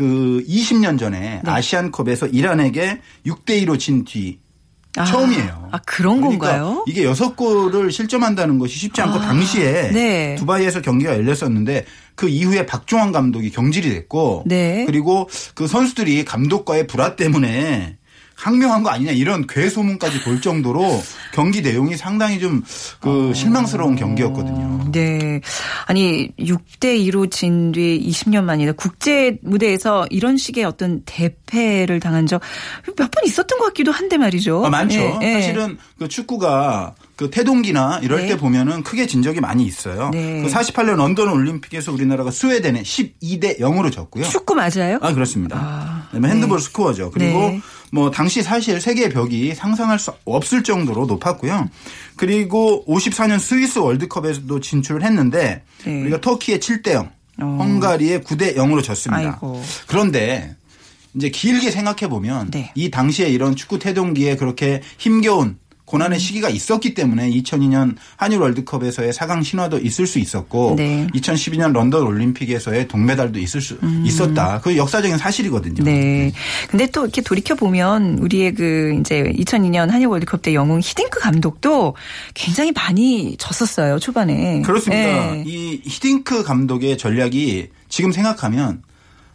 [0.00, 1.50] 그 20년 전에 네.
[1.50, 4.38] 아시안컵에서 이란에게 6대 2로 진뒤
[4.96, 5.68] 아, 처음이에요.
[5.70, 6.84] 아, 그런 그러니까 건가요?
[6.88, 10.34] 이게 여섯 골을 실점한다는 것이 쉽지 않고 아, 당시에 네.
[10.36, 11.84] 두바이에서 경기가 열렸었는데
[12.16, 14.84] 그 이후에 박종환 감독이 경질이 됐고 네.
[14.86, 17.98] 그리고 그 선수들이 감독과의 불화 때문에
[18.40, 22.62] 항명한 거 아니냐 이런 괴소문까지 돌 정도로 경기 내용이 상당히 좀
[23.00, 24.90] 그 실망스러운 경기였거든요.
[24.92, 25.40] 네.
[25.86, 28.72] 아니, 6대 2로 진 뒤 20년 만이다.
[28.72, 32.40] 국제 무대에서 이런 식의 어떤 대패를 당한 적
[32.98, 34.64] 몇 번 있었던 것 같기도 한데 말이죠.
[34.64, 35.18] 아, 많죠.
[35.22, 35.32] 예, 예.
[35.34, 38.28] 사실은 그 축구가 그 태동기나 이럴 네.
[38.28, 40.10] 때 보면은 크게 진 적이 많이 있어요.
[40.12, 40.42] 네.
[40.42, 44.24] 그 48년 런던 올림픽에서 우리나라가 스웨덴에 12대 0으로 졌고요.
[44.24, 44.98] 축구 맞아요?
[45.02, 45.56] 아, 그렇습니다.
[45.58, 47.10] 아, 그다음에 핸드볼 스코어죠.
[47.10, 47.60] 그리고 네.
[47.92, 51.68] 뭐 당시 사실 세계의 벽이 상상할 수 없을 정도로 높았고요.
[52.16, 56.02] 그리고 54년 스위스 월드컵에서도 진출을 했는데 네.
[56.02, 57.56] 우리가 터키에 7대 0, 어.
[57.58, 59.30] 헝가리에 9대 0으로 졌습니다.
[59.32, 59.62] 아이고.
[59.86, 60.54] 그런데
[61.14, 62.70] 이제 길게 생각해 보면 네.
[62.74, 65.58] 이 당시에 이런 축구 태동기에 그렇게 힘겨운
[65.90, 66.20] 고난의 음.
[66.20, 71.08] 시기가 있었기 때문에 2002년 한일 월드컵에서의 4강 신화도 있을 수 있었고 네.
[71.14, 74.60] 2012년 런던 올림픽에서의 동메달도 있을 수 있었다.
[74.60, 75.82] 그 역사적인 사실이거든요.
[75.82, 75.84] 음.
[75.84, 76.32] 네.
[76.68, 81.96] 근데 또 이렇게 돌이켜 보면 우리의 그 이제 2002년 한일 월드컵 때 영웅 히딩크 감독도
[82.34, 84.62] 굉장히 많이 졌었어요 초반에.
[84.62, 85.32] 그렇습니다.
[85.32, 85.42] 네.
[85.44, 88.82] 이 히딩크 감독의 전략이 지금 생각하면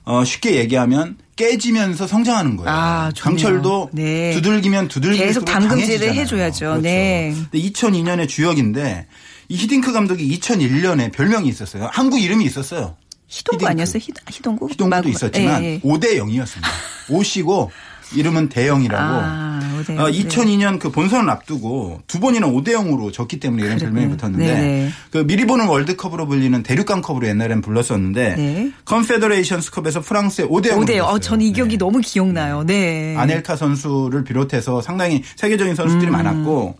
[0.05, 2.69] 어 쉽게 얘기하면 깨지면서 성장하는 거예요.
[2.71, 3.11] 아.
[3.19, 4.31] 강철도 네.
[4.33, 6.65] 두들기면 두들기면 계속 담금질을 해줘야죠.
[6.65, 6.81] 그렇죠.
[6.81, 7.33] 네.
[7.35, 9.07] 근데 2002년의 주역인데
[9.49, 11.89] 이 히딩크 감독이 2001년에 별명이 있었어요.
[11.91, 12.95] 한국 이름이 있었어요.
[13.27, 13.69] 희동구 히딩크.
[13.71, 13.99] 아니었어요?
[14.01, 14.69] 희, 희동구?
[14.71, 15.79] 히동구도 마구- 있었지만 예, 예.
[15.81, 16.63] 5대 0이었습니다.
[17.09, 17.69] 5시고
[18.13, 19.03] 이름은 대영이라고.
[19.03, 20.11] 아, 어, 영.
[20.11, 24.17] 2002년 그 본선을 앞두고 두 번이나 5대 0으로 졌기 때문에 이런 그래, 별명이 네.
[24.17, 24.89] 붙었는데 네네.
[25.11, 28.71] 그 미리 보는 월드컵으로 불리는 대륙간컵으로 옛날엔 불렀었는데 네.
[28.85, 31.07] 컨페더레이션스컵에서 프랑스에 5대 0으로 5대 0.
[31.07, 32.63] 어, 전이 경기 너무 기억나요.
[32.63, 33.15] 네.
[33.17, 36.13] 아넬카 선수를 비롯해서 상당히 세계적인 선수들이 음.
[36.13, 36.77] 많았고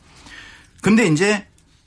[0.81, 1.45] 근데 이제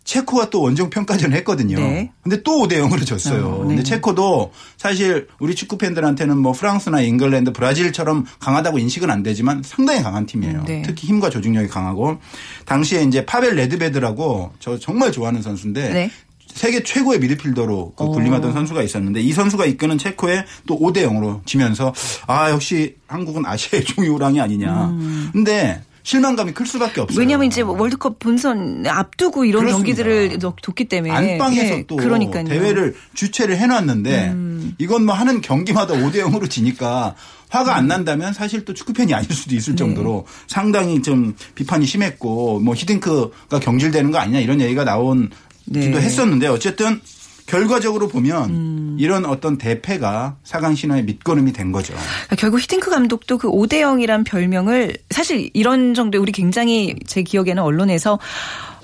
[0.09, 1.79] 체코가 또 원정 평가전을 했거든요.
[1.79, 2.11] 네.
[2.23, 3.47] 근데 또 5대 0으로 졌어요.
[3.47, 3.69] 어, 네.
[3.69, 10.03] 근데 체코도 사실 우리 축구 팬들한테는 뭐 프랑스나 잉글랜드, 브라질처럼 강하다고 인식은 안 되지만 상당히
[10.03, 10.65] 강한 팀이에요.
[10.65, 10.81] 네.
[10.81, 12.17] 특히 힘과 조직력이 강하고
[12.65, 16.11] 당시에 이제 파벨 네드베드라고 저 정말 좋아하는 선수인데 네.
[16.47, 18.13] 세계 최고의 미드필더로 그 오.
[18.13, 21.93] 군림하던 선수가 있었는데 이 선수가 이끄는 체코에 또 5대 0으로 지면서
[22.27, 24.97] 아 역시 한국은 아시아의 종이 호랑이 아니냐.
[25.33, 27.19] 근데 실망감이 클 수밖에 없어요.
[27.19, 27.21] 음.
[27.21, 29.77] 왜냐하면 이제 월드컵 본선 앞두고 이런 그렇습니다.
[30.03, 32.45] 경기들을 뒀- 뒀기 때문에 안방에서 네, 또 그러니까요.
[32.45, 32.49] 음.
[32.49, 34.35] 대회를 주최를 해놨는데
[34.79, 37.15] 이건 뭐 하는 경기마다 5대 0으로 지니까
[37.51, 39.77] 화가 안 난다면 사실 또 축구 팬이 아닐 수도 있을 네.
[39.77, 45.29] 정도로 상당히 좀 비판이 심했고 뭐 히딩크가 경질되는 거 아니냐 이런 얘기가 나온
[45.67, 45.81] 네.
[45.81, 47.03] 기도 했었는데 어쨌든
[47.49, 48.97] 결과적으로 보면 음.
[49.01, 51.95] 이런 어떤 대패가 사강 신화의 밑거름이 된 거죠.
[51.95, 57.63] 그러니까 결국 히딩크 감독도 그 5대 0이란 별명을 사실 이런 정도에 우리 굉장히 제 기억에는
[57.63, 58.19] 언론에서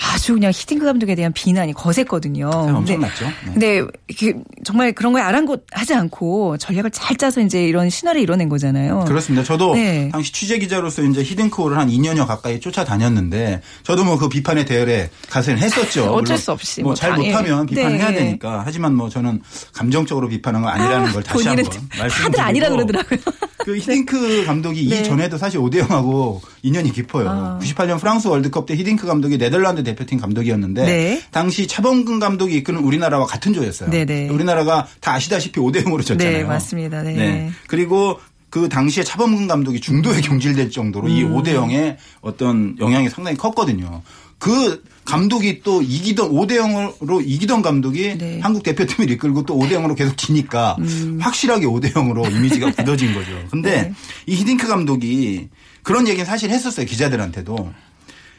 [0.01, 2.49] 아주 그냥 히딩크 감독에 대한 비난이 거셌거든요.
[2.49, 3.27] 엄청났죠.
[3.27, 3.33] 네.
[3.45, 9.05] 근데 이게 정말 그런 거에 아랑곳하지 않고 전략을 잘 짜서 이제 이런 신화를 이뤄낸 거잖아요.
[9.07, 9.45] 그렇습니다.
[9.45, 10.09] 저도 네.
[10.11, 15.61] 당시 취재 기자로서 이제 히딩크호를 한 2년여 가까이 쫓아다녔는데 저도 뭐 그 비판의 대열에 가세는
[15.61, 16.05] 했었죠.
[16.15, 17.29] 어쩔 수 없이 뭐뭐잘 다, 예.
[17.29, 18.17] 못하면 비판해야 네.
[18.17, 18.63] 되니까.
[18.65, 23.19] 하지만 뭐 저는 감정적으로 비판한 건 아니라는 걸 다시 한번 다들 말씀드리고 아니라 그러더라고요.
[23.59, 25.01] 그 히딩크 감독이 네.
[25.01, 27.29] 이전에도 사실 5대 0하고 인연이 깊어요.
[27.29, 27.59] 아.
[27.63, 31.23] 98년 프랑스 월드컵 때 히딩크 감독이 네덜란드 대표팀 감독이었는데 네.
[31.31, 33.91] 당시 차범근 감독이 이끄는 우리나라와 같은 조였어요.
[33.91, 34.29] 네네.
[34.29, 36.39] 우리나라가 다 아시다시피 5대 0으로 졌잖아요.
[36.39, 37.03] 네, 맞습니다.
[37.03, 37.51] 네.
[37.67, 38.19] 그리고
[38.51, 41.35] 그 당시에 차범근 감독이 중도에 경질될 정도로 이 음.
[41.35, 44.03] 5대 0의 어떤 영향이 상당히 컸거든요.
[44.39, 48.41] 그 감독이 또 이기던 5대 0으로 이기던 감독이 네.
[48.41, 50.77] 한국 대표팀을 이끌고 또 5대 0으로 계속 지니까
[51.19, 53.33] 확실하게 5대 0으로 이미지가 굳어진 거죠.
[53.51, 53.95] 근데 네.
[54.27, 55.49] 이 히딩크 감독이
[55.83, 56.87] 그런 얘기는 사실 했었어요.
[56.87, 57.73] 기자들한테도.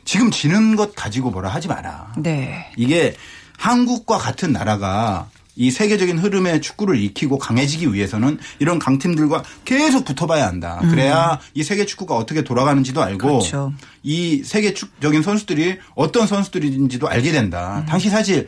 [0.05, 2.13] 지금 지는 것 가지고 뭐라 하지 마라.
[2.17, 2.71] 네.
[2.77, 3.15] 이게
[3.57, 10.81] 한국과 같은 나라가 이 세계적인 흐름의 축구를 익히고 강해지기 위해서는 이런 강팀들과 계속 붙어봐야 한다.
[10.89, 13.31] 그래야 이 세계 축구가 어떻게 돌아가는지도 알고 음.
[13.39, 13.73] 그렇죠.
[14.03, 17.79] 이 세계적인 선수들이 어떤 선수들인지도 알게 된다.
[17.79, 17.85] 음.
[17.85, 18.47] 당시 사실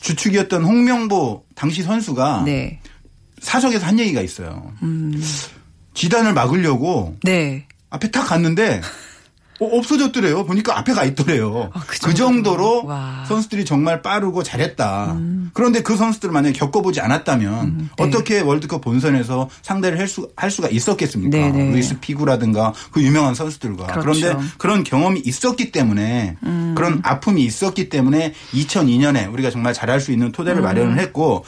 [0.00, 2.80] 주축이었던 홍명보 당시 선수가 네.
[3.40, 4.72] 사석에서 한 얘기가 있어요.
[4.82, 5.22] 음.
[5.94, 7.66] 지단을 막으려고 네.
[7.90, 8.80] 앞에 탁 갔는데 어,
[9.66, 10.44] 없어졌더래요.
[10.44, 11.70] 보니까 앞에 가 있더래요.
[11.72, 13.20] 아, 그 그, 정도로 와.
[13.20, 13.24] 음.
[13.26, 15.16] 선수들이 정말 빠르고 잘했다.
[15.52, 17.84] 그런데 그 선수들을 만약에 겪어보지 않았다면 네.
[17.98, 21.36] 어떻게 월드컵 본선에서 상대를 할, 수, 할 수가 있었겠습니까?
[21.36, 21.72] 네네.
[21.72, 23.86] 루이스 피구라든가 그 유명한 선수들과.
[23.86, 24.28] 그 그렇죠.
[24.28, 24.32] 음.
[24.32, 26.36] 런데 그런 경험이 있었기 때문에
[26.74, 30.32] 그런 아픔이 있었기 때문에 2002년에 우리가 정말 잘할 수 있는 음.
[30.32, 31.44] 토대를 마련을 했고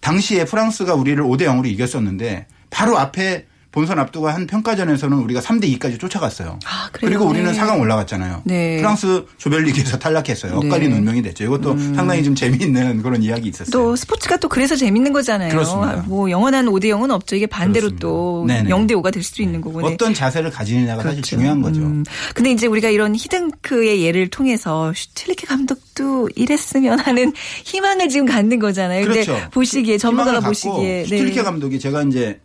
[0.00, 6.00] 당시에 프랑스가 우리를 5대 0으로 이겼었는데 바로 앞에 본선 앞두고 한 평가전에서는 우리가 3대 2까지
[6.00, 6.58] 쫓아갔어요.
[6.64, 7.10] 아, 그래요?
[7.10, 7.58] 그리고 우리는 네.
[7.58, 8.42] 4강 올라갔잖아요.
[8.44, 8.78] 네.
[8.78, 10.52] 프랑스 조별리그에서 탈락했어요.
[10.52, 10.58] 네.
[10.58, 10.66] 음.
[10.66, 11.44] 엇갈린 운명이 됐죠.
[11.44, 13.70] 이것도 상당히 좀 재미있는 그런 이야기 있었어요.
[13.70, 15.50] 또 스포츠가 또 그래서 재밌는 거잖아요.
[15.50, 16.04] 그렇습니다.
[16.06, 17.36] 뭐 영원한 5대 0은 없죠.
[17.36, 18.00] 이게 반대로 그렇습니다.
[18.00, 18.70] 또 네네.
[18.70, 19.82] 0대 5가 될 수도 있는 거고.
[19.82, 19.88] 네.
[19.92, 21.36] 어떤 자세를 가지느냐가 사실 그렇죠.
[21.36, 21.80] 중요한 거죠.
[21.82, 22.04] 음.
[22.34, 27.32] 근데 이제 우리가 이런 히딩크의 예를 통해서 슈틸리케 감독도 이랬으면 하는
[27.64, 29.04] 희망을 지금 갖는 거잖아요.
[29.04, 29.50] 근데 그렇죠.
[29.50, 31.42] 보시기에 전문가가 보시기에 슈틸리케 네.
[31.42, 32.40] 감독이 제가 이제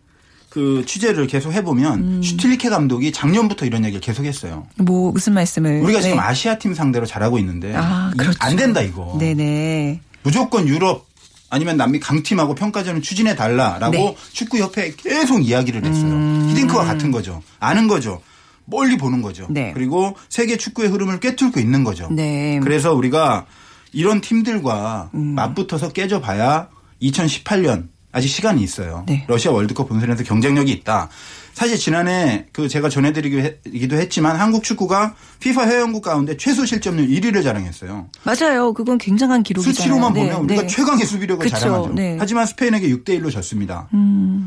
[0.54, 2.22] 그 취재를 계속 해보면 음.
[2.22, 4.68] 슈틸리케 감독이 작년부터 이런 얘기를 계속 했어요.
[4.76, 6.02] 뭐 무슨 말씀을 우리가 네.
[6.04, 8.38] 지금 아시아 팀 상대로 잘하고 있는데 아, 이- 그렇죠.
[8.40, 9.16] 안 된다 이거.
[9.18, 10.00] 네네.
[10.22, 11.06] 무조건 유럽
[11.50, 14.16] 아니면 남미 강팀하고 평가전을 추진해 달라라고 네.
[14.32, 16.12] 축구 협회에 계속 이야기를 했어요.
[16.12, 16.46] 음.
[16.50, 17.42] 히딩크와 같은 거죠.
[17.58, 18.22] 아는 거죠.
[18.64, 19.48] 멀리 보는 거죠.
[19.50, 19.72] 네.
[19.74, 22.08] 그리고 세계 축구의 흐름을 꿰뚫고 있는 거죠.
[22.12, 22.60] 네.
[22.62, 23.46] 그래서 우리가
[23.92, 25.34] 이런 팀들과 음.
[25.34, 26.68] 맞붙어서 깨져봐야
[27.02, 29.04] 2018년 아직 시간이 있어요.
[29.06, 29.24] 네.
[29.26, 31.08] 러시아 월드컵 본선에서 경쟁력이 있다.
[31.52, 38.06] 사실 지난해 그 제가 전해드리기도 했지만 한국 축구가 피파 회원국 가운데 최소 실점률 1위를 자랑했어요.
[38.22, 38.72] 맞아요.
[38.72, 39.74] 그건 굉장한 기록이잖아요.
[39.74, 40.68] 수치로만 네, 보면 우리가 네.
[40.68, 41.92] 최강의 수비력을 그쵸, 자랑하죠.
[41.94, 42.14] 네.
[42.14, 42.16] 음.
[42.20, 43.88] 하지만 스페인에게 6대 1로 졌습니다.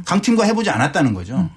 [0.05, 1.49] 강팀과 해보지 않았다는 거죠.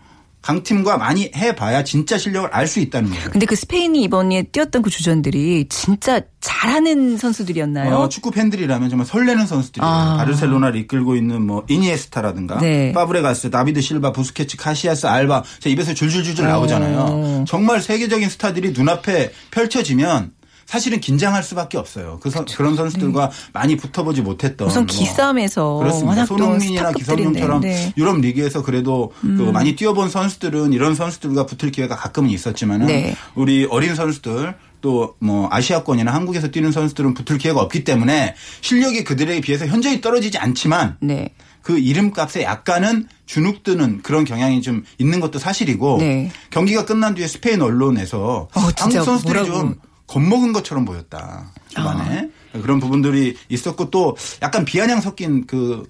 [0.42, 3.30] 강팀과 많이 해봐야 진짜 실력을 알 수 있다는 거죠.
[3.30, 7.94] 근데 그 스페인이 이번에 뛰었던 그 주전들이 진짜 잘하는 선수들이었나요?
[7.96, 9.90] 어, 축구 팬들이라면 정말 설레는 선수들이에요.
[9.92, 10.16] 아.
[10.18, 12.92] 바르셀로나를 이끌고 있는 뭐 이니에스타라든가 네.
[12.92, 16.98] 파브레가스, 다비드 실바, 부스케츠, 카시아스, 알바 제 입에서 줄줄줄줄 나오잖아요.
[17.00, 17.44] 어.
[17.48, 20.32] 정말 세계적인 스타들이 눈앞에 펼쳐지면
[20.70, 22.20] 사실은 긴장할 수밖에 없어요.
[22.22, 26.24] 그 선- 그런 선수들과 많이 붙어보지 못했던 우선 뭐 기싸움에서 그렇습니다.
[26.24, 26.92] 손흥민이나.
[26.92, 27.86] 기성용처럼 네.
[27.86, 27.92] 음.
[27.96, 33.16] 유럽 리그에서 그래도 그 많이 뛰어본 선수들은 이런 선수들과 붙을 기회가 가끔은 있었지만은 네.
[33.34, 39.66] 우리 어린 선수들 또뭐 아시아권이나 한국에서 뛰는 선수들은 붙을 기회가 없기 때문에 실력이 그들에 비해서
[39.66, 41.30] 현저히 떨어지지 않지만 네.
[41.62, 46.30] 그 이름값에 약간은 주눅드는 그런 경향이 좀 있는 것도 사실이고 네.
[46.50, 49.46] 경기가 끝난 뒤에 스페인 언론에서 어, 한국 선수들이.
[49.46, 49.74] 좀
[50.10, 52.60] 겁먹은 것처럼 보였다 초반에 아.
[52.60, 55.88] 그런 부분들이 있었고 또 약간 비아냥 섞인 그,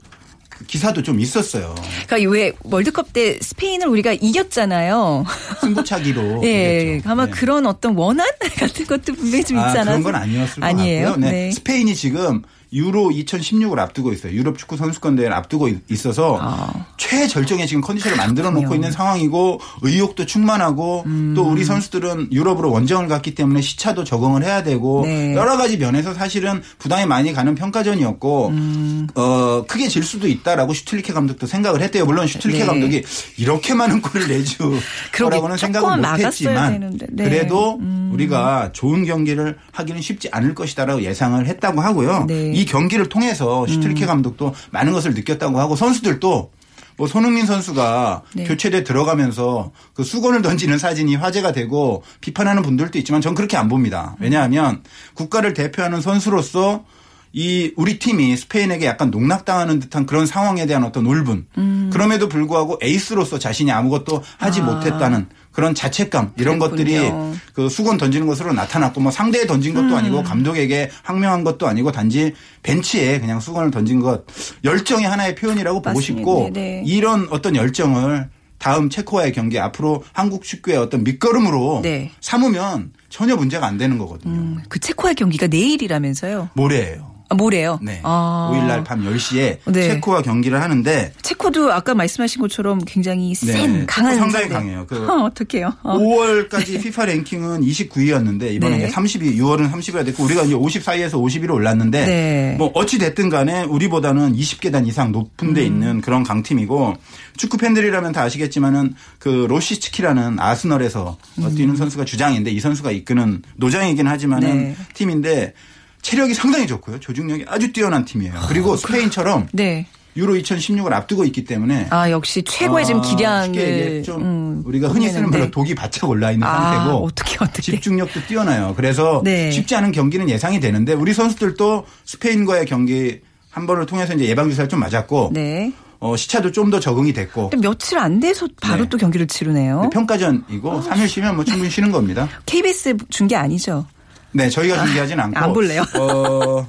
[0.50, 1.74] 그 기사도 좀 있었어요
[2.06, 5.24] 그러니까 왜 월드컵 때 스페인을 우리가 이겼잖아요.
[5.62, 7.10] 승부차기로 예, 이겼죠.
[7.10, 7.30] 아마 네.
[7.30, 8.28] 그런 어떤 원한
[8.60, 9.84] 같은 것도 분명히 좀 있지 아, 않아요?
[9.84, 11.04] 그런 건 아니었을 아니에요?
[11.04, 11.30] 것 같고요.
[11.30, 11.32] 네.
[11.46, 11.52] 네.
[11.52, 14.32] 스페인이 지금 유로 2016을 앞두고 있어요.
[14.32, 16.86] 유럽 축구 선수권 대회를 앞두고 있- 있어서 아.
[16.96, 18.74] 최절정의 지금 컨디션을 만들어 놓고.
[18.74, 21.32] 있는 상황이고 의욕도 충만하고 음.
[21.34, 25.34] 또 우리 선수들은 유럽으로 원정을 갔기 때문에 시차도 적응을 해야 되고 네.
[25.34, 29.06] 여러 가지 면에서 사실은 부담이 많이 가는 평가전이었고 음.
[29.16, 32.06] 어 크게 질 수도 있다라고 슈틸리케 감독도 생각을 했대요.
[32.06, 32.66] 물론 슈틸리케 네.
[32.66, 33.02] 감독이
[33.36, 34.28] 이렇게 많은 골을
[35.12, 36.98] 거라고는 생각을 못했지만.
[37.10, 37.24] 네.
[37.24, 37.80] 그래도
[38.12, 42.24] 우리가 좋은 경기를 하기는 쉽지 않을 것이다라고 예상을 했다고 하고요.
[42.28, 42.52] 네.
[42.60, 46.50] 이 경기를 통해서 슈틸리케 감독도 많은 것을 느꼈다고 하고 선수들도
[46.98, 48.44] 뭐 손흥민 선수가 네.
[48.44, 54.14] 교체돼 들어가면서 그 수건을 던지는 사진이 화제가 되고 비판하는 분들도 있지만 전 그렇게 안 봅니다.
[54.20, 54.82] 왜냐하면
[55.14, 56.84] 국가를 대표하는 선수로서
[57.32, 61.46] 이 우리 팀이 스페인에게 약간 농락당하는 듯한 그런 상황에 대한 어떤 울분.
[61.90, 64.64] 그럼에도 불구하고 에이스로서 자신이 아무것도 하지 아.
[64.64, 67.34] 못했다는 그런 자책감 이런 것들이 그랬군요.
[67.54, 69.94] 그 수건 던지는 것으로 나타났고 뭐 상대에 던진 것도 음.
[69.94, 74.24] 아니고 감독에게 항명한 것도 아니고 단지 벤치에 그냥 수건을 던진 것
[74.64, 76.20] 열정의 하나의 표현이라고 보고 맞습니다.
[76.20, 76.82] 싶고 네.
[76.86, 82.10] 이런 어떤 열정을 다음 체코와의 경기 앞으로 한국 축구의 어떤 밑거름으로 네.
[82.20, 84.34] 삼으면 전혀 문제가 안 되는 거거든요.
[84.34, 86.50] 음, 그 체코의 경기가 내일이라면서요.
[86.54, 87.10] 모레예요.
[87.30, 87.78] 아, 모레요?
[87.80, 88.00] 네.
[88.02, 88.50] 아.
[88.52, 89.88] 5일 날 밤 10시에 네.
[89.88, 93.52] 체코와 경기를 하는데 체코도 아까 말씀하신 것처럼 굉장히 네.
[93.52, 94.54] 센, 강한 체코 상당히 상대.
[94.54, 94.86] 강해요.
[94.88, 95.72] 그 어, 어떡해요.
[95.84, 95.96] 어.
[95.98, 98.86] 5월까지 FIFA 랭킹은 29위였는데 이번에 네.
[98.86, 102.54] 이제 30위, 6월은 30위가 됐고 우리가 이제 54위에서 50위로 올랐는데 네.
[102.58, 105.54] 뭐 어찌 됐든 간에 우리보다는 20계단 이상 높은 음.
[105.54, 106.94] 데 있는 그런 강팀이고
[107.36, 111.54] 축구 팬들이라면 다 아시겠지만은 그 로시츠키라는 아스널에서 음.
[111.54, 114.76] 뛰는 선수가 주장인데 이 선수가 이끄는 노장이긴 하지만은 네.
[114.94, 115.54] 팀인데
[116.02, 117.00] 체력이 상당히 좋고요.
[117.00, 118.34] 조직력이 아주 뛰어난 팀이에요.
[118.48, 119.86] 그리고 스페인처럼 네.
[120.16, 124.02] 유로 2016을 앞두고 있기 때문에 아, 역시 최고의 지금 아, 쉽게 기량을.
[124.02, 125.30] 좀 음, 우리가 흔히 쓰는.
[125.30, 127.62] 말로 독이 바짝 올라 있는 아, 상태고 어떻게, 어떻게.
[127.62, 128.74] 집중력도 뛰어나요.
[128.76, 129.50] 그래서 네.
[129.52, 134.68] 쉽지 않은 경기는 예상이 되는데 우리 선수들도 스페인과의 경기 한 번을 통해서 이제 예방 주사를
[134.68, 135.72] 좀 맞았고 네.
[136.00, 138.88] 어, 시차도 좀 더 적응이 됐고 며칠 안 돼서 바로 네.
[138.88, 139.90] 또 경기를 치르네요.
[139.92, 142.28] 평가전이고 3일 쉬면 뭐 충분히 쉬는 겁니다.
[142.46, 143.86] KBS 준 게 아니죠.
[144.32, 145.84] 네, 저희가 준비하진 않고 안 볼래요.
[145.98, 146.66] 어,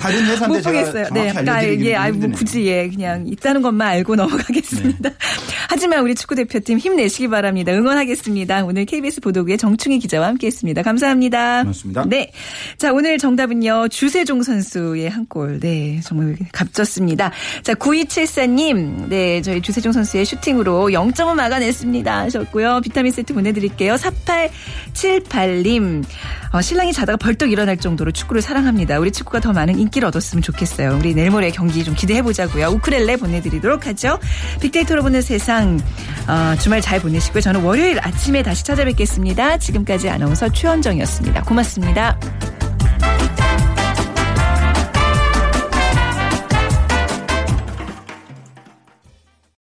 [0.00, 2.30] 다른 못 제가 네, 아, 알려드리기는 예, 아이, 뭐.
[2.30, 5.10] 굳이 예, 그냥 있다는 것만 알고 넘어가겠습니다.
[5.68, 7.72] 하지만 우리 축구 대표팀 힘내시기 바랍니다.
[7.72, 8.64] 응원하겠습니다.
[8.64, 10.82] 오늘 KBS 보도국의 정충희 기자와 함께했습니다.
[10.82, 11.62] 감사합니다.
[11.62, 12.04] 고맙습니다.
[12.06, 12.32] 네,
[12.78, 15.60] 자 오늘 정답은요 주세종 선수의 한 골.
[15.60, 17.30] 네, 정말 값졌습니다.
[17.62, 22.18] 자 9274님, 네 저희 주세종 선수의 슈팅으로 0점을 막아냈습니다.
[22.22, 22.80] 하셨고요.
[22.82, 23.94] 비타민 세트 보내드릴게요.
[23.94, 26.04] 4878님,
[26.52, 28.98] 어, 신랑 이 자다가 벌떡 일어날 정도로 축구를 사랑합니다.
[28.98, 30.96] 우리 축구가 더 많은 인기를 얻었으면 좋겠어요.
[30.98, 32.68] 우리 내일 모레 경기 좀 기대해 보자고요.
[32.68, 34.18] 우크렐레 보내드리도록 하죠.
[34.60, 35.78] 빅데이터로 보는 세상
[36.26, 37.42] 어, 주말 잘 보내시고요.
[37.42, 39.58] 저는 월요일 아침에 다시 찾아뵙겠습니다.
[39.58, 41.42] 지금까지 아나운서 최원정이었습니다.
[41.42, 42.18] 고맙습니다.